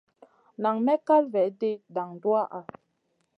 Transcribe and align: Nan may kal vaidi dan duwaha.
Nan 0.61 0.75
may 0.85 0.99
kal 1.07 1.23
vaidi 1.33 1.71
dan 1.95 2.09
duwaha. 2.21 2.59